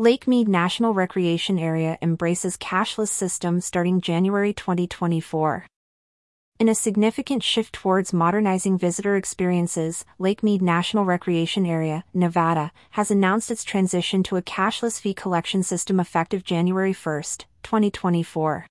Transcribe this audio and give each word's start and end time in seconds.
Lake 0.00 0.28
Mead 0.28 0.46
National 0.46 0.94
Recreation 0.94 1.58
Area 1.58 1.98
embraces 2.00 2.56
cashless 2.56 3.08
system 3.08 3.60
starting 3.60 4.00
January 4.00 4.52
2024. 4.52 5.66
In 6.60 6.68
a 6.68 6.74
significant 6.76 7.42
shift 7.42 7.72
towards 7.72 8.12
modernizing 8.12 8.78
visitor 8.78 9.16
experiences, 9.16 10.04
Lake 10.16 10.40
Mead 10.40 10.62
National 10.62 11.04
Recreation 11.04 11.66
Area, 11.66 12.04
Nevada, 12.14 12.70
has 12.90 13.10
announced 13.10 13.50
its 13.50 13.64
transition 13.64 14.22
to 14.22 14.36
a 14.36 14.42
cashless 14.42 15.00
fee 15.00 15.14
collection 15.14 15.64
system 15.64 15.98
effective 15.98 16.44
January 16.44 16.92
1, 16.92 17.22
2024. 17.64 18.68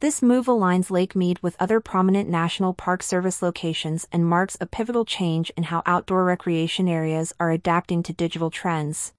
This 0.00 0.20
move 0.20 0.44
aligns 0.44 0.90
Lake 0.90 1.16
Mead 1.16 1.38
with 1.42 1.56
other 1.58 1.80
prominent 1.80 2.28
National 2.28 2.74
Park 2.74 3.02
Service 3.02 3.40
locations 3.40 4.06
and 4.12 4.26
marks 4.26 4.58
a 4.60 4.66
pivotal 4.66 5.06
change 5.06 5.50
in 5.56 5.62
how 5.62 5.82
outdoor 5.86 6.22
recreation 6.22 6.86
areas 6.86 7.32
are 7.40 7.50
adapting 7.50 8.02
to 8.02 8.12
digital 8.12 8.50
trends. 8.50 9.14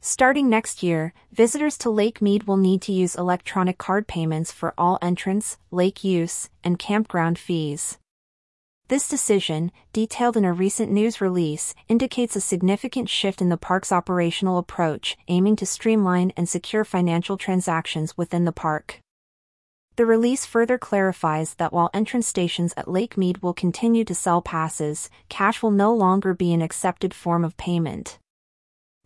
Starting 0.00 0.48
next 0.48 0.82
year, 0.82 1.12
visitors 1.32 1.76
to 1.78 1.90
Lake 1.90 2.22
Mead 2.22 2.44
will 2.44 2.56
need 2.56 2.82
to 2.82 2.92
use 2.92 3.16
electronic 3.16 3.78
card 3.78 4.06
payments 4.06 4.52
for 4.52 4.72
all 4.78 4.98
entrance, 5.02 5.58
lake 5.70 6.04
use, 6.04 6.48
and 6.62 6.78
campground 6.78 7.38
fees. 7.38 7.98
This 8.88 9.08
decision, 9.08 9.72
detailed 9.92 10.36
in 10.36 10.44
a 10.44 10.52
recent 10.52 10.92
news 10.92 11.20
release, 11.20 11.74
indicates 11.88 12.36
a 12.36 12.40
significant 12.40 13.08
shift 13.08 13.42
in 13.42 13.48
the 13.48 13.56
park's 13.56 13.90
operational 13.90 14.58
approach, 14.58 15.16
aiming 15.26 15.56
to 15.56 15.66
streamline 15.66 16.32
and 16.36 16.48
secure 16.48 16.84
financial 16.84 17.36
transactions 17.36 18.16
within 18.16 18.44
the 18.44 18.52
park. 18.52 19.00
The 19.96 20.06
release 20.06 20.46
further 20.46 20.78
clarifies 20.78 21.54
that 21.54 21.72
while 21.72 21.90
entrance 21.92 22.28
stations 22.28 22.74
at 22.76 22.86
Lake 22.86 23.16
Mead 23.16 23.38
will 23.38 23.54
continue 23.54 24.04
to 24.04 24.14
sell 24.14 24.40
passes, 24.40 25.10
cash 25.28 25.62
will 25.62 25.72
no 25.72 25.92
longer 25.92 26.32
be 26.32 26.52
an 26.52 26.62
accepted 26.62 27.12
form 27.12 27.44
of 27.44 27.56
payment. 27.56 28.20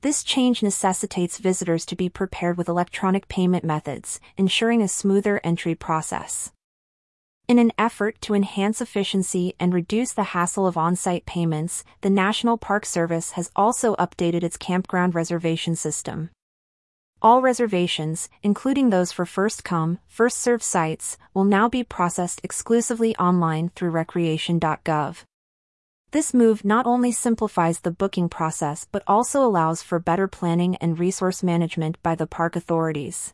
This 0.03 0.25
change 0.25 0.63
necessitates 0.63 1.37
visitors 1.37 1.85
to 1.87 1.95
be 1.95 2.09
prepared 2.09 2.57
with 2.57 2.71
electronic 2.71 3.29
payment 3.29 3.65
methods, 3.65 4.19
ensuring 4.39 4.81
a 4.81 4.89
smoother 4.89 5.43
entry 5.45 5.75
process. 5.75 6.53
In 7.47 7.59
an 7.59 7.73
effort 7.77 8.19
to 8.23 8.35
enhance 8.35 8.81
efficiency 8.81 9.55
and 9.61 9.75
reduce 9.75 10.13
the 10.13 10.33
hassle 10.33 10.67
of 10.67 10.79
on-site 10.79 11.27
payments, 11.27 11.85
the 12.01 12.09
National 12.09 12.57
Park 12.57 12.87
Service 12.87 13.33
has 13.33 13.51
also 13.55 13.95
updated 13.97 14.43
its 14.43 14.57
campground 14.57 15.15
reservation 15.15 15.77
system. 15.77 16.31
All 17.21 17.43
reservations, 17.43 18.31
including 18.43 18.89
those 18.89 19.13
for 19.13 19.27
first-come, 19.27 19.99
first-served 20.07 20.63
sites, 20.63 21.19
will 21.35 21.45
now 21.45 21.69
be 21.69 21.85
processed 21.85 22.41
exclusively 22.43 23.15
online 23.17 23.71
through 23.75 23.91
recreation.gov. 23.91 25.25
This 26.13 26.35
move 26.35 26.65
not 26.65 26.87
only 26.87 27.13
simplifies 27.13 27.81
the 27.81 27.93
booking 27.93 28.29
process 28.29 28.85
but 28.91 29.05
also 29.07 29.45
allows 29.45 29.81
for 29.81 30.01
better 30.01 30.27
planning 30.27 30.75
and 30.77 30.99
resource 30.99 31.41
management 31.45 32.03
by 32.03 32.17
the 32.17 32.27
park 32.27 32.57
authorities. 32.57 33.33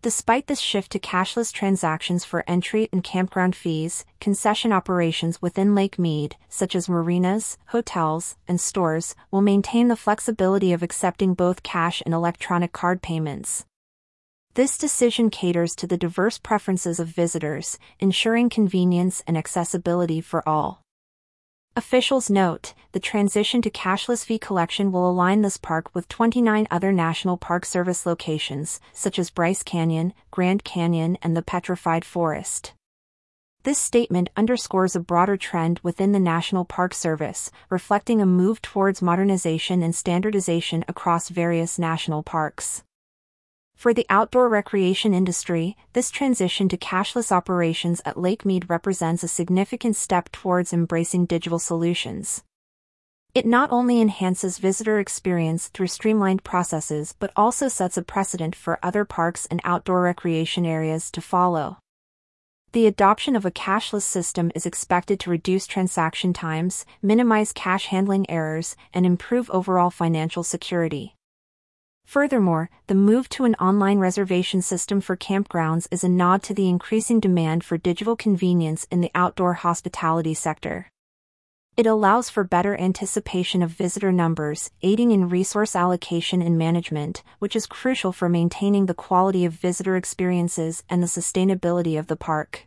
Despite 0.00 0.46
this 0.46 0.60
shift 0.60 0.92
to 0.92 1.00
cashless 1.00 1.52
transactions 1.52 2.24
for 2.24 2.44
entry 2.46 2.88
and 2.92 3.02
campground 3.02 3.56
fees, 3.56 4.04
concession 4.20 4.72
operations 4.72 5.42
within 5.42 5.74
Lake 5.74 5.98
Mead, 5.98 6.36
such 6.48 6.76
as 6.76 6.88
marinas, 6.88 7.58
hotels, 7.66 8.36
and 8.46 8.60
stores, 8.60 9.16
will 9.32 9.42
maintain 9.42 9.88
the 9.88 9.96
flexibility 9.96 10.72
of 10.72 10.84
accepting 10.84 11.34
both 11.34 11.64
cash 11.64 12.00
and 12.04 12.14
electronic 12.14 12.72
card 12.72 13.02
payments. 13.02 13.64
This 14.54 14.78
decision 14.78 15.30
caters 15.30 15.74
to 15.76 15.88
the 15.88 15.96
diverse 15.96 16.38
preferences 16.38 17.00
of 17.00 17.08
visitors, 17.08 17.78
ensuring 17.98 18.50
convenience 18.50 19.22
and 19.26 19.36
accessibility 19.36 20.20
for 20.20 20.48
all. 20.48 20.82
Officials 21.74 22.28
note, 22.28 22.74
the 22.92 23.00
transition 23.00 23.62
to 23.62 23.70
cashless 23.70 24.26
fee 24.26 24.38
collection 24.38 24.92
will 24.92 25.08
align 25.08 25.40
this 25.40 25.56
park 25.56 25.88
with 25.94 26.06
29 26.06 26.68
other 26.70 26.92
National 26.92 27.38
Park 27.38 27.64
Service 27.64 28.04
locations, 28.04 28.78
such 28.92 29.18
as 29.18 29.30
Bryce 29.30 29.62
Canyon, 29.62 30.12
Grand 30.30 30.64
Canyon 30.64 31.16
and 31.22 31.34
the 31.34 31.40
Petrified 31.40 32.04
Forest. 32.04 32.74
This 33.62 33.78
statement 33.78 34.28
underscores 34.36 34.94
a 34.94 35.00
broader 35.00 35.38
trend 35.38 35.80
within 35.82 36.12
the 36.12 36.20
National 36.20 36.66
Park 36.66 36.92
Service, 36.92 37.50
reflecting 37.70 38.20
a 38.20 38.26
move 38.26 38.60
towards 38.60 39.00
modernization 39.00 39.82
and 39.82 39.94
standardization 39.94 40.84
across 40.88 41.30
various 41.30 41.78
national 41.78 42.22
parks. 42.22 42.82
For 43.82 43.92
the 43.92 44.06
outdoor 44.08 44.48
recreation 44.48 45.12
industry, 45.12 45.76
this 45.92 46.12
transition 46.12 46.68
to 46.68 46.76
cashless 46.76 47.32
operations 47.32 48.00
at 48.04 48.16
Lake 48.16 48.44
Mead 48.44 48.70
represents 48.70 49.24
a 49.24 49.26
significant 49.26 49.96
step 49.96 50.30
towards 50.30 50.72
embracing 50.72 51.26
digital 51.26 51.58
solutions. 51.58 52.44
It 53.34 53.44
not 53.44 53.72
only 53.72 54.00
enhances 54.00 54.58
visitor 54.58 55.00
experience 55.00 55.66
through 55.66 55.88
streamlined 55.88 56.44
processes 56.44 57.16
but 57.18 57.32
also 57.34 57.66
sets 57.66 57.96
a 57.96 58.04
precedent 58.04 58.54
for 58.54 58.78
other 58.84 59.04
parks 59.04 59.46
and 59.46 59.60
outdoor 59.64 60.02
recreation 60.02 60.64
areas 60.64 61.10
to 61.10 61.20
follow. 61.20 61.78
The 62.70 62.86
adoption 62.86 63.34
of 63.34 63.44
a 63.44 63.50
cashless 63.50 64.04
system 64.04 64.52
is 64.54 64.64
expected 64.64 65.18
to 65.18 65.30
reduce 65.30 65.66
transaction 65.66 66.32
times, 66.32 66.86
minimize 67.02 67.50
cash 67.52 67.86
handling 67.86 68.30
errors, 68.30 68.76
and 68.94 69.04
improve 69.04 69.50
overall 69.50 69.90
financial 69.90 70.44
security. 70.44 71.16
Furthermore, 72.04 72.68
the 72.88 72.94
move 72.94 73.28
to 73.30 73.44
an 73.44 73.54
online 73.54 73.98
reservation 73.98 74.60
system 74.62 75.00
for 75.00 75.16
campgrounds 75.16 75.88
is 75.90 76.04
a 76.04 76.08
nod 76.08 76.42
to 76.42 76.54
the 76.54 76.68
increasing 76.68 77.20
demand 77.20 77.64
for 77.64 77.78
digital 77.78 78.16
convenience 78.16 78.86
in 78.90 79.00
the 79.00 79.10
outdoor 79.14 79.54
hospitality 79.54 80.34
sector. 80.34 80.88
It 81.74 81.86
allows 81.86 82.28
for 82.28 82.44
better 82.44 82.78
anticipation 82.78 83.62
of 83.62 83.70
visitor 83.70 84.12
numbers, 84.12 84.70
aiding 84.82 85.10
in 85.10 85.30
resource 85.30 85.74
allocation 85.74 86.42
and 86.42 86.58
management, 86.58 87.22
which 87.38 87.56
is 87.56 87.64
crucial 87.64 88.12
for 88.12 88.28
maintaining 88.28 88.84
the 88.84 88.94
quality 88.94 89.46
of 89.46 89.54
visitor 89.54 89.96
experiences 89.96 90.82
and 90.90 91.02
the 91.02 91.06
sustainability 91.06 91.98
of 91.98 92.08
the 92.08 92.16
park. 92.16 92.66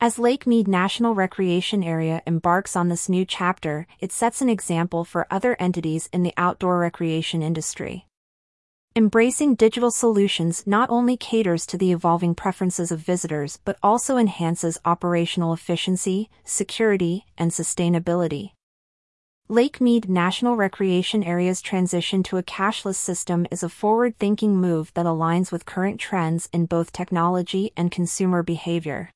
As 0.00 0.18
Lake 0.18 0.44
Mead 0.44 0.66
National 0.66 1.14
Recreation 1.14 1.84
Area 1.84 2.20
embarks 2.26 2.74
on 2.74 2.88
this 2.88 3.08
new 3.08 3.24
chapter, 3.24 3.86
it 4.00 4.10
sets 4.10 4.42
an 4.42 4.48
example 4.48 5.04
for 5.04 5.28
other 5.30 5.54
entities 5.60 6.08
in 6.12 6.24
the 6.24 6.34
outdoor 6.36 6.80
recreation 6.80 7.42
industry. 7.42 8.06
Embracing 8.96 9.54
digital 9.54 9.92
solutions 9.92 10.66
not 10.66 10.90
only 10.90 11.16
caters 11.16 11.64
to 11.64 11.78
the 11.78 11.92
evolving 11.92 12.34
preferences 12.34 12.90
of 12.90 12.98
visitors 12.98 13.60
but 13.64 13.78
also 13.84 14.16
enhances 14.16 14.80
operational 14.84 15.52
efficiency, 15.52 16.28
security, 16.44 17.24
and 17.38 17.52
sustainability. 17.52 18.50
Lake 19.48 19.80
Mead 19.80 20.08
National 20.08 20.56
Recreation 20.56 21.22
Area's 21.22 21.62
transition 21.62 22.24
to 22.24 22.36
a 22.36 22.42
cashless 22.42 22.96
system 22.96 23.46
is 23.52 23.62
a 23.62 23.68
forward 23.68 24.18
thinking 24.18 24.56
move 24.56 24.90
that 24.94 25.06
aligns 25.06 25.52
with 25.52 25.66
current 25.66 26.00
trends 26.00 26.48
in 26.52 26.66
both 26.66 26.92
technology 26.92 27.70
and 27.76 27.92
consumer 27.92 28.42
behavior. 28.42 29.10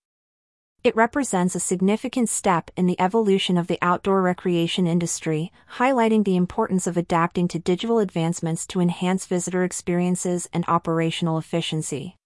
It 0.85 0.95
represents 0.95 1.55
a 1.55 1.61
significant 1.61 2.29
step 2.29 2.71
in 2.77 2.85
the 2.85 3.01
evolution 3.01 3.57
of 3.57 3.69
the 3.69 3.79
outdoor 3.81 4.21
recreation 4.21 4.87
industry, 4.87 5.51
highlighting 5.79 6.27
the 6.27 6.37
importance 6.37 6.87
of 6.87 6.99
adapting 6.99 7.49
to 7.49 7.59
digital 7.59 8.01
advancements 8.01 8.67
to 8.67 8.81
enhance 8.81 9.25
visitor 9.25 9.65
experiences 9.65 10.47
and 10.53 10.63
operational 10.69 11.39
efficiency. 11.39 12.19